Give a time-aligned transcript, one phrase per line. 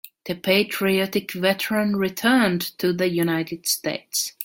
[0.25, 4.33] The patriotic veteran returned to the United States.